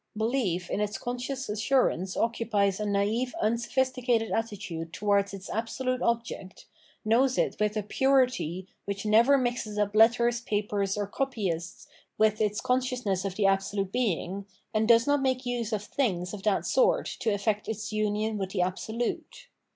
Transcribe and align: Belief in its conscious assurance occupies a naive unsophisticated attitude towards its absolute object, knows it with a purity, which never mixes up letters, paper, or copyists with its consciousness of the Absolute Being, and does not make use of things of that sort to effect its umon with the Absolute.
Belief 0.17 0.71
in 0.71 0.81
its 0.81 0.97
conscious 0.97 1.47
assurance 1.47 2.17
occupies 2.17 2.79
a 2.79 2.87
naive 2.87 3.35
unsophisticated 3.39 4.31
attitude 4.31 4.91
towards 4.93 5.31
its 5.31 5.47
absolute 5.47 6.01
object, 6.01 6.65
knows 7.05 7.37
it 7.37 7.55
with 7.59 7.77
a 7.77 7.83
purity, 7.83 8.67
which 8.85 9.05
never 9.05 9.37
mixes 9.37 9.77
up 9.77 9.95
letters, 9.95 10.41
paper, 10.41 10.83
or 10.97 11.05
copyists 11.05 11.85
with 12.17 12.41
its 12.41 12.61
consciousness 12.61 13.25
of 13.25 13.35
the 13.35 13.45
Absolute 13.45 13.91
Being, 13.91 14.47
and 14.73 14.87
does 14.87 15.05
not 15.05 15.21
make 15.21 15.45
use 15.45 15.71
of 15.71 15.83
things 15.83 16.33
of 16.33 16.41
that 16.41 16.65
sort 16.65 17.05
to 17.19 17.29
effect 17.31 17.69
its 17.69 17.93
umon 17.93 18.37
with 18.39 18.49
the 18.53 18.61
Absolute. 18.63 19.49